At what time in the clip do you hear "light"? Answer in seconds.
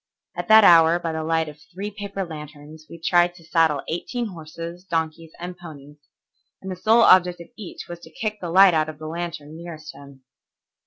1.23-1.47, 8.49-8.73